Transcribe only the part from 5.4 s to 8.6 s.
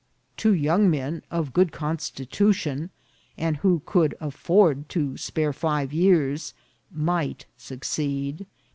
five years, might succeed.